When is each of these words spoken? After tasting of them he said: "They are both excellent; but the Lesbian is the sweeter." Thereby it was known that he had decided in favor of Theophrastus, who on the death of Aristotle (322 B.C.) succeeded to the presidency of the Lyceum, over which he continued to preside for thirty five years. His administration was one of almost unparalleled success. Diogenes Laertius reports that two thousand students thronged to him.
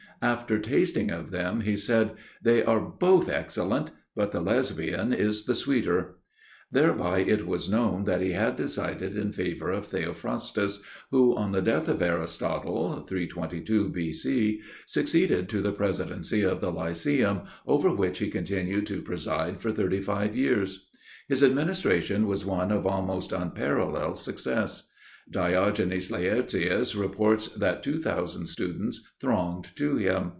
After 0.23 0.59
tasting 0.59 1.09
of 1.09 1.31
them 1.31 1.61
he 1.61 1.75
said: 1.75 2.11
"They 2.43 2.63
are 2.63 2.79
both 2.79 3.27
excellent; 3.27 3.89
but 4.15 4.31
the 4.31 4.39
Lesbian 4.39 5.13
is 5.13 5.45
the 5.45 5.55
sweeter." 5.55 6.17
Thereby 6.71 7.21
it 7.21 7.47
was 7.47 7.67
known 7.71 8.03
that 8.03 8.21
he 8.21 8.33
had 8.33 8.55
decided 8.55 9.17
in 9.17 9.31
favor 9.31 9.71
of 9.71 9.87
Theophrastus, 9.87 10.79
who 11.09 11.35
on 11.35 11.53
the 11.53 11.61
death 11.63 11.87
of 11.87 12.03
Aristotle 12.03 13.03
(322 13.03 13.89
B.C.) 13.89 14.61
succeeded 14.85 15.49
to 15.49 15.59
the 15.59 15.71
presidency 15.73 16.43
of 16.43 16.61
the 16.61 16.71
Lyceum, 16.71 17.41
over 17.65 17.91
which 17.91 18.19
he 18.19 18.29
continued 18.29 18.85
to 18.85 19.01
preside 19.01 19.59
for 19.59 19.71
thirty 19.71 20.01
five 20.01 20.35
years. 20.35 20.87
His 21.29 21.43
administration 21.43 22.27
was 22.27 22.45
one 22.45 22.71
of 22.71 22.85
almost 22.85 23.31
unparalleled 23.31 24.19
success. 24.19 24.89
Diogenes 25.29 26.09
Laertius 26.11 26.93
reports 26.95 27.47
that 27.49 27.83
two 27.83 27.99
thousand 27.99 28.47
students 28.47 29.07
thronged 29.21 29.71
to 29.75 29.95
him. 29.95 30.29